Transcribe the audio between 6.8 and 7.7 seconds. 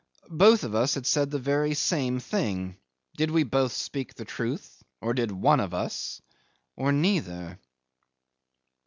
or neither?